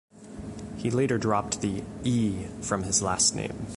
He 0.77 0.89
later 0.89 1.19
dropped 1.19 1.61
the 1.61 1.83
"E" 2.03 2.45
from 2.61 2.81
his 2.81 3.03
last 3.03 3.35
name. 3.35 3.67